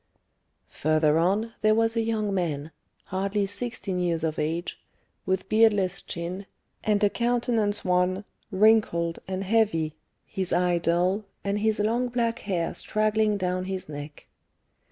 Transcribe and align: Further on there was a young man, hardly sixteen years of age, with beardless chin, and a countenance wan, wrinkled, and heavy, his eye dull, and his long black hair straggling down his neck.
Further 0.71 1.19
on 1.19 1.53
there 1.61 1.75
was 1.75 1.95
a 1.95 2.01
young 2.01 2.33
man, 2.33 2.71
hardly 3.03 3.45
sixteen 3.45 3.99
years 3.99 4.23
of 4.23 4.39
age, 4.39 4.79
with 5.27 5.47
beardless 5.47 6.01
chin, 6.01 6.47
and 6.83 7.03
a 7.03 7.09
countenance 7.11 7.85
wan, 7.85 8.25
wrinkled, 8.49 9.19
and 9.27 9.43
heavy, 9.43 9.93
his 10.25 10.51
eye 10.53 10.79
dull, 10.79 11.25
and 11.43 11.59
his 11.59 11.79
long 11.79 12.07
black 12.07 12.39
hair 12.39 12.73
straggling 12.73 13.37
down 13.37 13.65
his 13.65 13.87
neck. 13.87 14.25